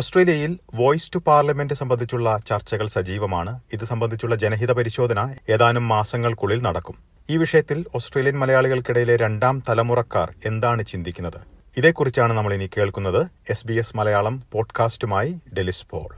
[0.00, 3.60] ഓസ്ട്രേലിയയിൽ voice to parliament സംബന്ധിച്ചുള്ള ചർച്ചകൾ സജീവമാണ്.
[3.72, 6.98] ഇത് സംബന്ധിച്ചുള്ള ജനഹിത പരിശോധന ഏതാനും മാസങ്ങൾക്കുള്ളിൽ നടക്കും.
[7.30, 11.40] ഈ വിഷയത്തിൽ ഓസ്ട്രേലിയൻ മലയാളികൾക്കിടയിലെ രണ്ടാം തലമുറക്കാർ എന്താണ് ചിന്തിക്കുന്നത്?
[11.76, 16.08] ഇതേക്കുറിച്ചാണ് നമ്മൾ ഇനി കേൾക്കുന്നത് എസ് ബി എസ് മലയാളം പോഡ്കാസ്റ്റുമായി ഡെലിസ് പോൾ.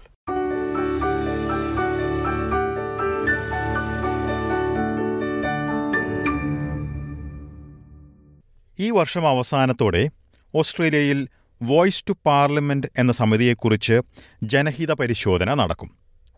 [8.78, 10.10] ഈ വർഷം അവസാനത്തോടെ
[10.54, 11.28] ഓസ്ട്രേലിയയിൽ
[11.62, 14.00] വോയിസ് ടു പാർലമെന്റ് എന്ന സമിതിയെക്കുറിച്ച്
[14.42, 15.90] ജനഹിത പരിശോധന നടക്കും.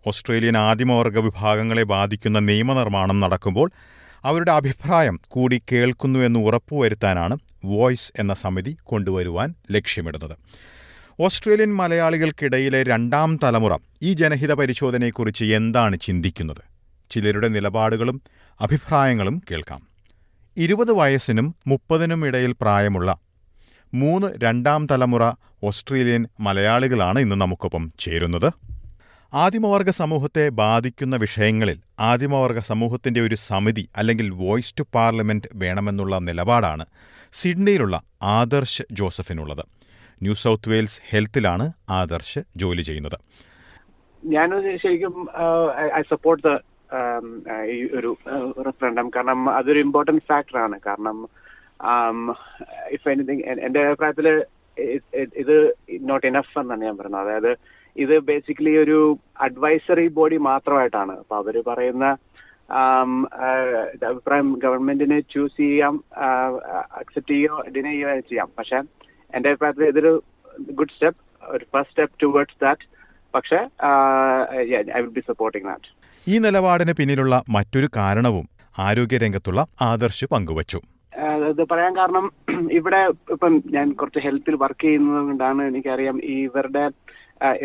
[0.07, 3.71] ഓസ്ട്രേലിയൻ ആദിമവർഗ വിഭാഗങ്ങളെ ബാധിക്കുന്ന നിയമനിർമ്മാണം നടക്കുമ്പോൾ
[4.25, 10.37] അവരുടെ അഭിപ്രായം കൂടി കേൾക്കുന്നു എന്ന് ഉറപ്പുവരുത്താനാണ് വോയിസ് എന്ന സമിതി കൊണ്ടുവരുവാൻ ലക്ഷ്യമിടുന്നത്.
[11.21, 16.63] ഓസ്ട്രേലിയൻ മലയാളികൾക്കിടയിലെ രണ്ടാം തലമുറ ഈ ജനഹിത പരിശോധനയെക്കുറിച്ച് എന്താണ് ചിന്തിക്കുന്നത്?
[17.11, 18.23] ചിലരുടെ നിലപാടുകളും
[18.61, 19.89] അഭിപ്രായങ്ങളും കേൾക്കാം.
[20.57, 23.19] ഇരുപത് വയസ്സിനും മുപ്പതിനും ഇടയിൽ പ്രായമുള്ള
[24.01, 25.25] മൂന്ന് രണ്ടാം തലമുറ
[25.69, 28.47] ഓസ്ട്രേലിയൻ മലയാളികളാണ് ഇന്ന് നമുക്കൊപ്പം ചേരുന്നത്.
[29.33, 36.85] ആദിമവർഗ സമൂഹത്തെ ബാധിക്കുന്ന വിഷയങ്ങളിൽ ആദിമവർഗ സമൂഹത്തിന്റെ ഒരു സമിതി അല്ലെങ്കിൽ വോയിസ് ടു പാർലമെന്റ് വേണമെന്നുള്ള നിലപാടാണ്
[37.41, 39.65] സിഡ്നിയിലുള്ള ആദർശ് ജോസഫിനുള്ളത്.
[40.23, 41.67] ന്യൂ സൗത്ത് വെയിൽസ് ഹെൽത്തിലാണ്
[42.01, 43.19] ആദർശ് ജോലി ചെയ്യുന്നത്.
[44.23, 44.51] ഞാൻ
[44.83, 45.15] ശരിക്കും
[46.01, 46.53] ഐ സപ്പോർട്ട്
[47.99, 48.11] ഒരു
[48.67, 51.17] റെഫറൻഡം കാരണം അതൊരു ഇമ്പോർട്ടന്റ് ഫാക്ടറാണ് കാരണം
[52.97, 54.29] ഇഫ് എനിത്തിങ് എന്റെ അഭിപ്രായത്തിൽ
[55.43, 55.57] ഇത്
[56.11, 57.23] നോട്ട് ഇനഫ് എന്നാണ് ഞാൻ പറയുന്നത്.
[57.25, 57.53] അതായത്
[57.97, 58.99] ഇത് ബേസിക്കലി ഒരു
[59.47, 61.13] അഡ്വൈസറി ബോഡി മാത്രമായിട്ടാണ്.
[61.23, 62.05] അപ്പൊ അവർ പറയുന്ന
[64.11, 65.95] അഭിപ്രായം ഗവൺമെന്റിന് ചൂസ് ചെയ്യാം
[67.01, 68.49] അക്സെപ്റ്റ് ചെയ്യോ ഡിനൈ ചെയ്യുകയോ ചെയ്യാം.
[68.59, 68.79] പക്ഷെ
[69.37, 70.13] എന്റെ അഭിപ്രായത്തിൽ ഇതൊരു
[70.79, 71.21] ഗുഡ് സ്റ്റെപ്പ്
[71.55, 72.87] ഒരു ഫസ്റ്റ് സ്റ്റെപ്പ് ടുവേർഡ്സ് ദാറ്റ്
[73.35, 73.61] പക്ഷെ
[74.97, 75.91] I will be supporting that
[76.27, 80.81] ഈ നിലപാടിന് പിന്നിലുള്ള മറ്റൊരു കാരണവും ആരോഗ്യരംഗത്തുള്ള ആദർശ് പങ്കുവച്ചു.
[81.49, 82.25] ഇത് പറയാൻ കാരണം
[82.79, 83.01] ഇവിടെ
[83.33, 86.85] ഇപ്പം ഞാൻ കുറച്ച് ഹെൽത്തിൽ വർക്ക് ചെയ്യുന്നത് കൊണ്ടാണ് എനിക്കറിയാം ഈ ഇവരുടെ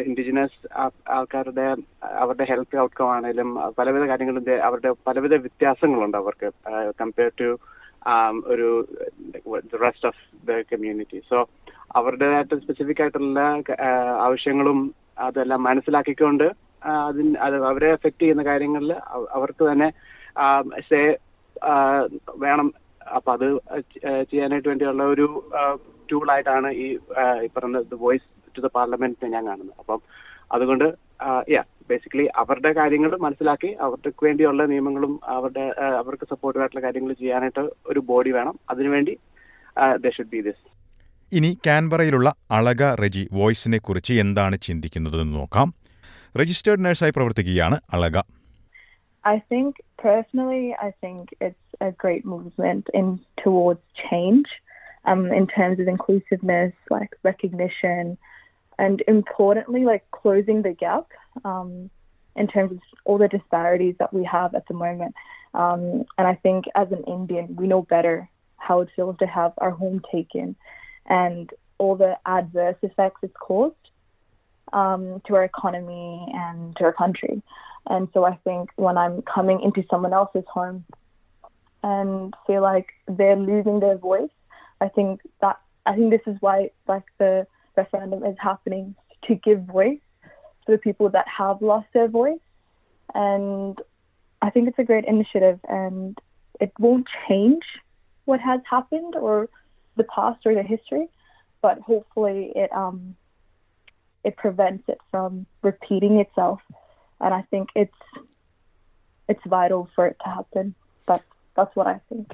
[0.01, 0.59] ഇൻഡിജിനസ്
[1.09, 1.65] ആൾക്കാരുടെ
[2.19, 6.49] അവരുടെ ഹെൽത്ത് ഔട്ട്കം ആണെങ്കിലും പലവിധ കാര്യങ്ങളും അവരുടെ പലവിധ വ്യത്യാസങ്ങളുണ്ട് അവർക്ക്
[6.99, 7.49] കമ്പയർ ടു
[8.47, 8.67] ഒരു
[9.83, 11.39] rest of the community so
[11.95, 13.41] അവരുടേതായിട്ട് specific ആയിട്ടുള്ള
[14.19, 14.79] ആവശ്യങ്ങളും
[15.19, 16.47] അതെല്ലാം മനസ്സിലാക്കിക്കൊണ്ട്
[17.05, 18.91] അതിന് അത് അവരെ എഫക്ട് ചെയ്യുന്ന കാര്യങ്ങളിൽ
[19.29, 19.89] അവർക്ക് തന്നെ
[20.81, 21.01] സേ
[22.39, 22.67] വേണം
[23.17, 23.47] അപ്പൊ അത്
[24.31, 25.27] ചെയ്യാനായിട്ട് വേണ്ടിയുള്ള ഒരു
[26.11, 26.85] ടൂളായിട്ടാണ് ഈ
[27.57, 29.75] പറഞ്ഞ വോയിസ് ടു ദ പാർലമെന്റ് ഞാൻ കാണുന്നത്.
[29.81, 29.99] അപ്പം
[30.55, 30.87] അതുകൊണ്ട്
[31.55, 35.65] യാ ബേസിക്കലി അവരുടെ കാര്യങ്ങൾ മനസ്സിലാക്കി അവർക്ക് വേണ്ടിയുള്ള നിയമങ്ങളും അവരുടെ
[36.01, 38.55] അവർക്ക് സപ്പോർട്ടീവായിട്ടുള്ള കാര്യങ്ങൾ ചെയ്യാനായിട്ട് ഒരു ബോഡി വേണം.
[38.69, 39.13] അതിനുവേണ്ടി
[40.05, 40.65] ദ ഷുഡ് ബി ദിസ്
[41.37, 45.67] ഇനി കാൻബറയിലുള്ള അളക റെജി വോയിസിനെ കുറിച്ച് എന്താണ് ചിന്തിക്കുന്നതെന്ന് നോക്കാം.
[46.39, 48.17] രജിസ്റ്റേർഡ് നഴ്സായി പ്രവർത്തിക്കുകയാണ് Alaka.
[49.23, 54.47] I think personally, I think it's a great movement in towards change,
[55.05, 58.17] um, in terms of inclusiveness, like recognition,
[58.77, 61.07] and importantly, like closing the gap
[61.43, 61.89] um,
[62.35, 65.15] in terms of all the disparities that we have at the moment.
[65.53, 69.53] Um, and I think as an Indian, we know better how it feels to have
[69.57, 70.55] our home taken
[71.07, 73.75] and all the adverse effects it's caused
[74.73, 77.41] um, to our economy and to our country.
[77.87, 80.85] And so I think when I'm coming into someone else's home
[81.83, 84.29] and feel like they're losing their voice,
[84.81, 88.95] I think that I think this is why like the referendum is happening
[89.27, 89.99] to give voice
[90.65, 92.39] to the people that have lost their voice.
[93.13, 93.77] And
[94.41, 96.17] I think it's a great initiative and
[96.59, 97.63] it won't change
[98.25, 99.49] what has happened or
[99.95, 101.07] the past or the history,
[101.61, 103.15] but hopefully it um
[104.23, 106.59] it prevents it from repeating itself
[107.21, 108.01] and I think it's
[109.29, 110.65] it's vital for it to happen.
[111.07, 111.21] But
[111.57, 112.29] that's what I think.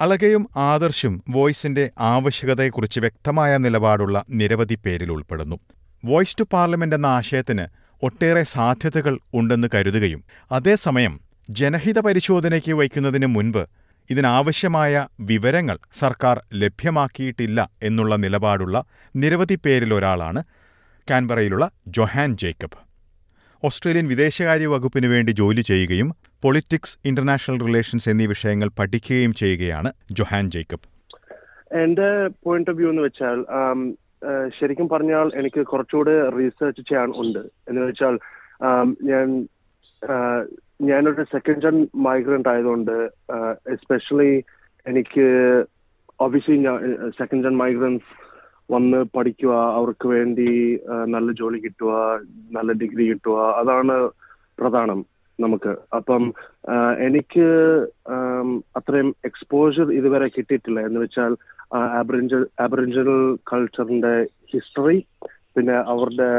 [0.00, 5.56] അലകയും ആദർശും വോയിസിന്റെ ആവശ്യകതയെക്കുറിച്ച് വ്യക്തമായ നിലപാടുള്ള നിരവധി പേരിൽ ഉൾപ്പെടുന്നു
[6.04, 7.64] voice to parliament എന്ന ആശയത്തിന്
[8.02, 10.20] ഒട്ടേറെ സാധ്യതകൾ ഉണ്ടെന്ന് കരുതുകയും
[10.50, 11.14] അതേസമയം
[11.48, 13.62] ജനഹിത പരിശോധനയ്ക്ക് വയ്ക്കുന്നതിന് മുൻപ്
[14.08, 18.76] ഇതിനാവശ്യമായ വിവരങ്ങൾ സർക്കാർ ലഭ്യമാക്കിയിട്ടില്ല എന്നുള്ള നിലപാടുള്ള
[19.14, 20.42] നിരവധി പേരിലൊരാളാണ്
[21.08, 22.78] കാൻബറയിലുള്ള ജൊഹാൻ ജേക്കബ്
[23.66, 26.08] ഓസ്ട്രേലിയൻ വിദേശകാര്യ വകുപ്പിന് വേണ്ടി ജോലി ചെയ്യുകയും
[26.42, 30.86] പൊളിറ്റിക്സ് ഇന്റർനാഷണൽ റിലേഷൻസ് എന്നീ വിഷയങ്ങൾ പഠിക്കുകയും ചെയ്യുകയാണ് ജൊഹാൻ ജേക്കബ്.
[31.82, 32.10] എന്റെ
[32.44, 33.38] പോയിന്റ് ഓഫ് വ്യൂ എന്ന് വെച്ചാൽ
[34.58, 37.42] ശരിക്കും പറഞ്ഞാൽ എനിക്ക് കുറച്ചുകൂടെ റീസെർച്ച് ചെയ്യാൻ ഉണ്ട്.
[37.68, 38.14] എന്ന് വെച്ചാൽ
[39.10, 39.26] ഞാൻ
[40.90, 41.76] ഞാനൊരു സെക്കൻഡ് ജൻ
[42.08, 42.96] മൈഗ്രന്റ് ആയതുകൊണ്ട്
[43.74, 44.32] എസ്പെഷ്യലി
[44.86, 45.26] എനിക്ക്
[46.26, 46.58] ഒബിയസ്ലി
[47.18, 48.10] സെക്കൻഡ് ജൻ മൈഗ്രൻസ്
[48.72, 50.48] വന്ന് പഠിക്കുക അവർക്ക് വേണ്ടി
[51.14, 51.92] നല്ല ജോലി കിട്ടുക
[52.56, 53.94] നല്ല ഡിഗ്രി കിട്ടുക അതാണ്
[54.60, 55.00] പ്രധാനം
[55.38, 55.72] നമുക്ക്.
[55.98, 56.22] അപ്പം
[57.06, 57.46] എനിക്ക്
[58.78, 60.80] അത്രയും എക്സ്പോഷർ ഇതുവരെ കിട്ടിയിട്ടില്ല.
[60.88, 61.34] എന്ന് വെച്ചാൽ
[62.00, 63.10] ആബറിഞ്ചൽ ആബറിഞ്ചൽ
[63.50, 64.14] കൾച്ചറിന്റെ
[64.52, 64.98] ഹിസ്റ്ററി
[65.56, 66.30] പിന്നെ അവരുടെ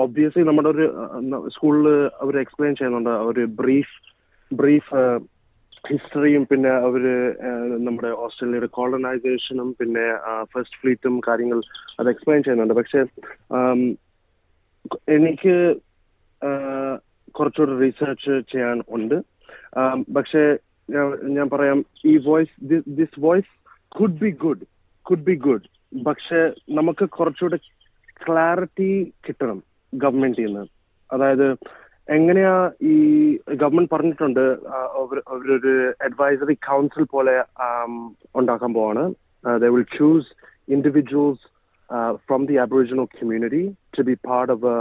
[0.00, 0.86] ഓബിയസ്ലി നമ്മുടെ ഒരു
[1.54, 1.86] സ്കൂളിൽ
[2.22, 3.14] അവർ എക്സ്പ്ലെയിൻ ചെയ്യുന്നുണ്ട്.
[3.30, 3.94] ഒരു ബ്രീഫ്
[4.50, 5.02] ബ്രീഫ്
[5.90, 7.04] ഹിസ്റ്ററിയും പിന്നെ അവർ
[7.86, 10.04] നമ്മുടെ ഓസ്ട്രേലിയയുടെ കോളനൈസേഷനും പിന്നെ
[10.52, 11.58] ഫസ്റ്റ് ഫ്ലീറ്റും കാര്യങ്ങൾ
[12.00, 12.74] അത് എക്സ്പ്ലെയിൻ ചെയ്യുന്നുണ്ട്.
[12.80, 13.00] പക്ഷെ
[15.16, 15.54] എനിക്ക്
[17.34, 19.16] കുറച്ചുകൂടെ റീസെർച്ച് ചെയ്യാൻ ഉണ്ട്.
[20.16, 20.44] പക്ഷെ
[21.36, 21.78] ഞാൻ പറയാം
[22.10, 22.54] ഈ voice
[22.98, 23.52] this voice
[23.98, 24.64] could be good
[25.06, 25.68] could be good
[26.06, 26.40] പക്ഷെ
[26.78, 27.58] നമുക്ക് കുറച്ചുകൂടെ
[28.26, 28.90] ക്ലാരിറ്റി
[29.26, 29.58] കിട്ടണം
[29.92, 30.64] ഗവൺമെന്റിൽ നിന്ന്.
[31.10, 31.48] അതായത്
[32.08, 32.54] എങ്ങനെയാ
[32.92, 32.96] ഈ
[33.60, 34.44] ഗവൺമെന്റ് പറഞ്ഞിട്ടുണ്ട്
[35.30, 35.74] അവരൊരു
[36.06, 37.34] അഡ്വൈസറി കൗൺസിൽ പോലെ
[38.40, 39.04] ഉണ്ടാക്കാൻ പോവാണ്.
[39.62, 40.30] They will choose
[40.74, 41.44] individuals
[42.26, 43.62] from the Aboriginal community
[43.96, 44.72] to be part of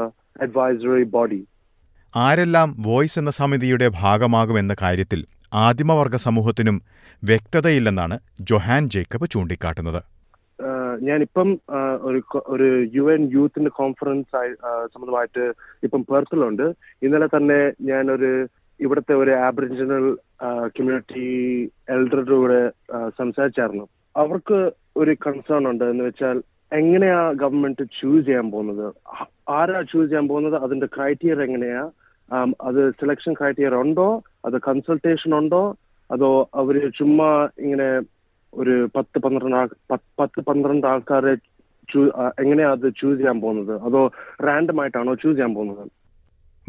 [0.45, 1.41] advisory body
[2.13, 5.19] ആരെല്ലാം വോയിസ് എന്ന സമിതിയുടെ ഭാഗമാകുമെന്ന കാര്യത്തിൽ
[5.65, 6.77] ആദിമവർഗ സമൂഹത്തിനും
[7.23, 8.15] വ്യക്തതയില്ലെന്നാണ്
[8.49, 10.01] ജൊഹാൻ ജേക്കബ് ചൂണ്ടിക്കാട്ടുന്നത്.
[10.99, 11.59] ഞാനിപ്പം
[12.01, 14.55] ഒരു ഒരു യു എൻ യൂത്തിന്റെ കോൺഫറൻസ്
[14.93, 15.53] സംബന്ധമായിട്ട്
[15.83, 16.73] ഇപ്പം പേർത്തിലുണ്ട്
[17.03, 18.47] ഇന്നലെ തന്നെ ഞാനൊരു
[18.79, 21.25] ഇവിടുത്തെ ഒരു ആബറിജിനൽ കമ്മ്യൂണിറ്റി
[21.89, 22.71] എൽഡറുടെ കൂടെ
[23.17, 23.87] സംസാരിച്ചായിരുന്നു.
[24.17, 26.43] അവർക്ക് ഒരു കൺസേൺ ഉണ്ട് എന്ന് വെച്ചാൽ
[26.73, 28.93] എങ്ങനെയാ ഗവൺമെന്റ് ചൂസ് ചെയ്യാൻ പോകുന്നത്?
[29.49, 30.61] ആരാ ചൂസ് ചെയ്യാൻ പോകുന്നത്?
[30.61, 31.89] അതിന്റെ ക്രൈറ്റീരിയ എങ്ങനെയാ?
[32.61, 34.21] അത് സെലക്ഷൻ ക്രൈറ്റീരിയ ഉണ്ടോ?
[34.45, 35.75] അത് കൺസൾട്ടേഷൻ ഉണ്ടോ?
[36.11, 37.87] അതോ അവർ ചുമ്മാ ഇങ്ങനെ
[38.53, 39.69] ഒരു പത്ത് പന്ത്രണ്ട് ആൾ
[40.19, 41.33] പത്ത് പന്ത്രണ്ട് ആൾക്കാരെ
[42.43, 43.81] എങ്ങനെയാ അത് ചൂസ് ചെയ്യാൻ പോകുന്നത്?
[43.81, 44.11] അതോ
[44.43, 45.87] റാൻഡം ആയിട്ടാണോ ചൂസ് ചെയ്യാൻ പോകുന്നത്?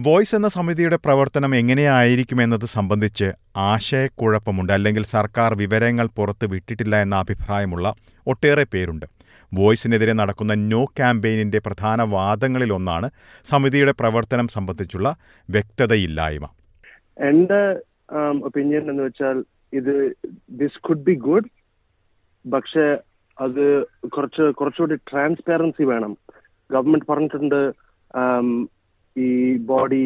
[0.06, 4.73] വോയിസ് എന്ന സമിതിയുടെ പ്രവർത്തനം എങ്ങനെയായിരിക്കും എന്നത് സംബന്ധിച്ച് ആശയക്കുഴപ്പമുണ്ട്.
[4.73, 7.94] അല്ലെങ്കിൽ സർക്കാർ വിവരങ്ങൾ പുറത്ത് വിട്ടിട്ടില്ല എന്ന അഭിപ്രായമുള്ള
[8.26, 9.06] ഒട്ടേറെ പേരുണ്ട്.
[9.55, 13.11] വോയിസിനെതിരെ നടക്കുന്ന നോ ക്യാമ്പയിനിന്റെ പ്രധാന വാദങ്ങളിലൊന്നാണ്
[13.44, 15.17] സമിതിയുടെ പ്രവർത്തനം സംബന്ധിച്ചുള്ള
[15.50, 16.46] വ്യക്തതയില്ലായ്മ.
[17.31, 17.62] എന്റെ
[18.44, 20.14] ഒപ്പീനിയൻ എന്ന് വെച്ചാൽ ഇത്
[20.50, 21.50] ദിസ് കുഡ് ബി ഗുഡ്
[22.44, 22.84] പക്ഷേ
[23.38, 23.64] അത്
[24.14, 26.12] കുറച്ച് കുറച്ചുകൂടി ട്രാൻസ്പെറൻസി വേണം.
[26.70, 27.60] ഗവൺമെന്റ് പറഞ്ഞിട്ടുണ്ട്
[29.16, 29.30] ഈ
[29.70, 30.04] ബോഡി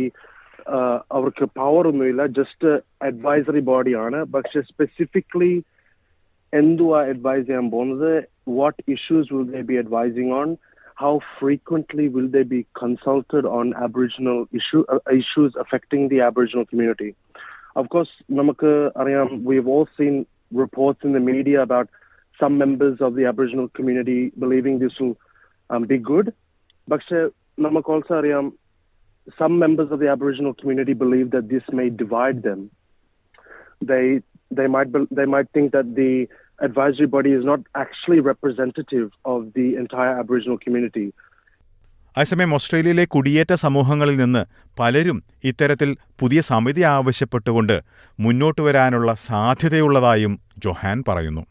[1.16, 2.68] അവർക്ക് പവർ ഒന്നുമില്ല ജസ്റ്റ്
[3.08, 5.52] അഡ്വൈസറി ബോഡിയാണ് പക്ഷെ സ്പെസിഫിക്കലി
[6.52, 8.12] എന്തുവാ അഡ്വൈസ് ചെയ്യാൻ പോകുന്നത്?
[8.58, 10.50] What issues will they be advising on
[11.02, 14.38] how frequently will they be consulted on Aboriginal
[15.20, 17.10] issues affecting the Aboriginal community
[17.82, 18.72] of course നമുക്ക്
[19.02, 20.16] അറിയാം we whole seen
[20.62, 21.90] reports in the media about
[22.40, 25.16] some members of the Aboriginal community believing this will
[25.70, 26.26] um, be good.
[26.88, 27.18] പക്ഷെ
[27.58, 28.46] നമുക്ക് also അറിയാം,
[29.40, 32.60] some members of the Aboriginal community believe that this may divide them.
[33.90, 34.04] They
[34.50, 36.12] they might they might think that the
[36.58, 41.06] advisory body is not actually representative of the entire Aboriginal community.
[42.16, 44.42] അതേസമയം ഓസ്ട്രേലിയയിലെ കുടിയേറ്റ സമൂഹങ്ങളിൽ നിന്ന്
[44.78, 45.90] പലരും ഇത്തരത്തിൽ
[46.20, 47.74] പുതിയ സമിതി ആവശ്യപ്പെട്ടുകൊണ്ട്
[48.20, 51.42] മുന്നോട്ട് വരാനുള്ള സാധ്യതയുള്ളതായും ജൊഹാൻ പറയുന്നു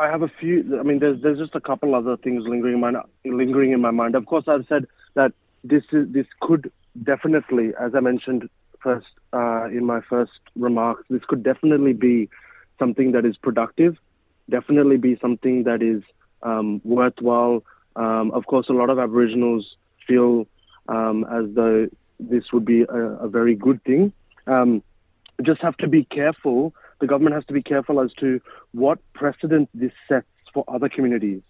[0.00, 0.78] I have a few.
[0.80, 2.92] I mean, there's there's just a couple other things lingering in my
[3.24, 4.14] lingering in my mind.
[4.14, 5.32] Of course, I've said that
[5.62, 8.48] this is this could definitely, as I mentioned
[8.82, 12.30] first uh, in my first remarks, this could definitely be
[12.78, 13.98] something that is productive,
[14.48, 16.02] definitely be something that is
[16.42, 17.62] um, worthwhile.
[17.94, 19.76] Um, of course, a lot of Aboriginals
[20.08, 20.46] feel
[20.88, 21.88] um, as though
[22.18, 24.14] this would be a, a very good thing.
[24.46, 24.82] Um,
[25.42, 26.74] just have to be careful.
[27.00, 28.40] The government has to be careful as to
[28.72, 31.42] what precedent this sets for other communities.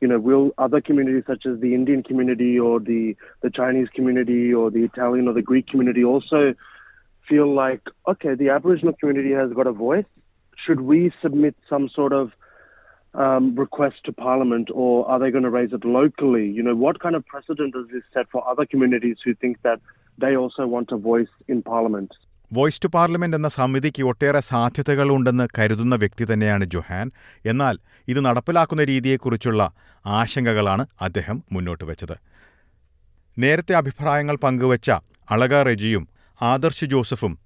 [0.00, 4.52] You know, will other communities such as the Indian community or the, the Chinese community
[4.52, 6.54] or the Italian or the Greek community also
[7.28, 10.04] feel like, okay, the Aboriginal community has got a voice.
[10.66, 12.32] Should we submit some sort of
[13.14, 16.48] um, request to Parliament or are they going to raise it locally?
[16.48, 19.80] You know, what kind of precedent does this set for other communities who think that
[20.18, 22.12] they also want a voice in Parliament?
[22.52, 27.10] Voice to parliament എന്ന സമിതിക്ക് ഒട്ടേറെ സാധ്യതകളുണ്ടെന്ന് കരുതുന്ന വ്യക്തി തന്നെയാണ് Johan.
[27.46, 29.72] എന്നാൽ ഇത് നടപ്പിലാക്കുന്ന രീതിയെക്കുറിച്ചുള്ള
[30.06, 32.16] ആശങ്കകളാണ് അദ്ദേഹം മുന്നോട്ട് വെച്ചത്.
[33.38, 34.90] നേരത്തെ അഭിപ്രായങ്ങൾ പങ്കുവച്ച
[35.30, 36.08] അളക റെജിയും
[36.42, 37.38] ആദർശ് ജോസഫും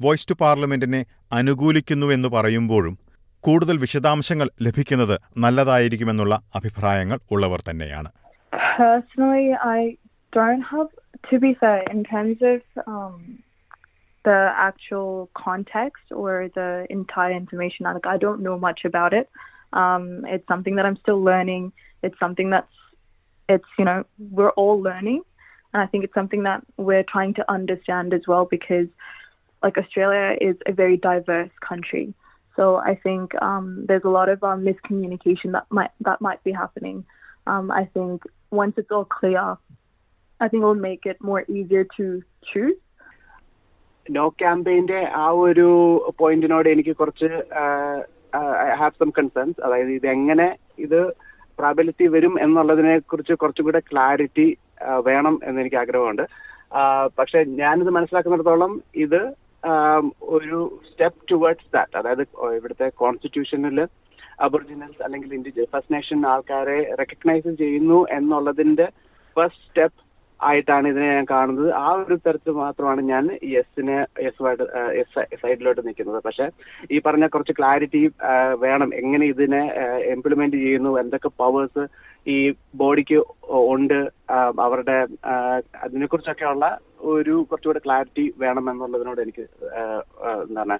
[0.00, 2.98] വോയ്സ് ടു പാർലമെന്റിനെ അനുകൂലിക്കുന്നുവെന്ന് പറയുമ്പോഴും
[3.40, 8.10] കൂടുതൽ വിശദാംശങ്ങൾ ലഭിക്കുന്നത് നല്ലതായിരിക്കുമെന്നുള്ള അഭിപ്രായങ്ങൾ ഉള്ളവർ തന്നെയാണ്.
[11.30, 12.60] To be fair, in terms of
[12.90, 13.14] um,
[14.28, 19.26] the actual context or the entire information, like I don't know much about it.
[19.72, 21.72] Um, it's something that I'm still learning.
[22.02, 22.76] It's something that's,
[23.48, 25.22] it's, you know, we're all learning.
[25.72, 28.88] And I think it's something that we're trying to understand as well because,
[29.62, 32.12] like, Australia is a very diverse country.
[32.54, 36.52] So I think um, there's a lot of um, miscommunication that might that might be
[36.52, 37.06] happening.
[37.46, 39.56] Um, I think once it's all clear,
[40.42, 42.78] I think it'll make it more easier to choose.
[44.08, 45.66] No ക്യാമ്പയിന്റെ ആ ഒരു
[46.18, 47.28] പോയിന്റിനോട് എനിക്ക് കുറച്ച്
[48.64, 50.46] I have some concerns അതായത് ഇത് എങ്ങനെ
[50.78, 51.00] ഇത്
[51.58, 54.46] പ്രാബല്യത്തിൽ വരും എന്നുള്ളതിനെ കുറിച്ച് കുറച്ചും കൂടെ ക്ലാരിറ്റി
[55.04, 56.24] വേണം എന്ന് എനിക്ക് ആഗ്രഹമുണ്ട്.
[57.18, 59.20] പക്ഷെ ഞാനിത് മനസ്സിലാക്കുന്നിടത്തോളം ഇത്
[60.28, 62.24] ഒരു സ്റ്റെപ്പ് ടുവേർഡ്സ് ദാറ്റ് അതായത്
[62.56, 63.78] ഇവിടുത്തെ കോൺസ്റ്റിറ്റ്യൂഷനിൽ
[64.38, 68.86] അബോറിജിനൽസ് അല്ലെങ്കിൽ ഫസ്റ്റ് നേഷൻ ആൾക്കാരെ റെക്കഗ്നൈസ് ചെയ്യുന്നു എന്നുള്ളതിന്റെ
[69.36, 70.00] ഫസ്റ്റ് സ്റ്റെപ്പ്
[70.42, 71.70] ആയിട്ടാണ് ഇതിനെ ഞാൻ കാണുന്നത്.
[71.72, 76.22] ആ ഒരു തരത്തിൽ മാത്രമാണ് ഞാൻ യെസിനെ യെസ് സൈഡിലോട്ട് നിൽക്കുന്നത്.
[76.26, 76.46] പക്ഷെ
[76.90, 78.02] ഈ പറഞ്ഞ കുറച്ച് ക്ലാരിറ്റി
[78.64, 78.94] വേണം.
[78.94, 79.62] എങ്ങനെ ഇതിനെ
[80.14, 80.98] ഇംപ്ലിമെന്റ് ചെയ്യുന്നു?
[81.00, 81.84] എന്തൊക്കെ പവേഴ്സ്
[82.30, 82.38] ഈ
[82.74, 83.18] ബോഡിക്ക്
[83.74, 83.98] ഉണ്ട്?
[84.66, 84.98] അവരുടെ
[85.84, 86.66] അതിനെക്കുറിച്ചൊക്കെ ഉള്ള
[87.14, 89.46] ഒരു കുറച്ചുകൂടെ ക്ലാരിറ്റി വേണം എന്നുള്ളതിനോട് എനിക്ക്
[90.48, 90.78] എന്താണ്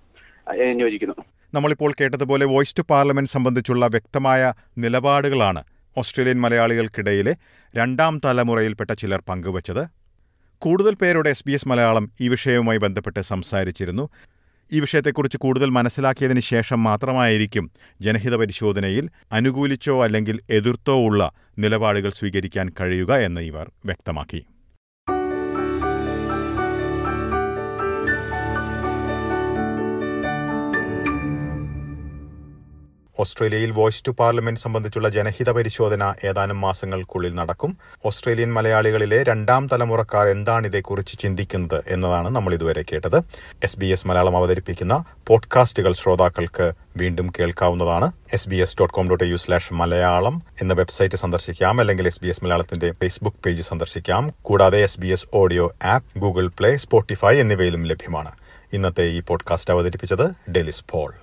[0.84, 1.16] യോജിക്കുന്നു.
[1.54, 4.52] നമ്മളിപ്പോൾ കേട്ടതുപോലെ വോയിസ് ടു പാർലമെന്റ് സംബന്ധിച്ചുള്ള വ്യക്തമായ
[4.84, 5.62] നിലപാടുകളാണ്
[5.98, 7.36] ഓസ്ട്രേലിയൻ മലയാളികൾക്കിടയിലെ
[7.76, 9.84] രണ്ടാം തലമുറയിൽപ്പെട്ട ചിലർ പങ്കുവച്ചത്.
[10.58, 14.08] കൂടുതൽ പേരോട് എസ് ബി എസ് മലയാളം ഈ വിഷയവുമായി ബന്ധപ്പെട്ട് സംസാരിച്ചിരുന്നു.
[14.72, 23.12] ഈ വിഷയത്തെക്കുറിച്ച് കൂടുതൽ മനസ്സിലാക്കിയതിന് ശേഷം മാത്രമായിരിക്കും ജനഹിത പരിശോധനയിൽ അനുകൂലിച്ചോ അല്ലെങ്കിൽ എതിർത്തോ ഉള്ള നിലപാടുകൾ സ്വീകരിക്കാൻ കഴിയുക
[23.14, 24.44] എന്ന് ഇവർ വ്യക്തമാക്കി.
[33.20, 37.78] ഓസ്ട്രേലിയയിൽ വോയ്സ് ടു പാർലമെന്റ് സംബന്ധിച്ചുള്ള ജനഹിത പരിശോധന ഏതാനും മാസങ്ങൾക്കുള്ളിൽ നടക്കും.
[38.04, 43.16] ഓസ്ട്രേലിയൻ മലയാളികളിലെ രണ്ടാം തലമുറക്കാർ എന്താണ് ഇതേക്കുറിച്ച് ചിന്തിക്കുന്നത് എന്നതാണ് നമ്മൾ ഇതുവരെ കേട്ടത്.
[43.64, 48.12] എസ് ബി എസ് മലയാളം അവതരിപ്പിക്കുന്ന പോഡ്കാസ്റ്റുകൾ ശ്രോതാക്കൾക്ക് വീണ്ടും കേൾക്കാവുന്നതാണ്.
[48.32, 51.80] S B S dot com dot U slash Malayalam എന്ന വെബ്സൈറ്റ് സന്ദർശിക്കാം.
[51.80, 54.32] അല്ലെങ്കിൽ എസ് ബി എസ് മലയാളത്തിന്റെ ഫേസ്ബുക്ക് പേജ് സന്ദർശിക്കാം.
[54.42, 58.32] കൂടാതെ S B S audio app Google Play Spotify എന്നിവയിലും ലഭ്യമാണ്.
[58.72, 61.14] ഇന്നത്തെ ഈ പോഡ്കാസ്റ്റ് അവതരിപ്പിച്ചത് ഡെലിസ് പോൾ.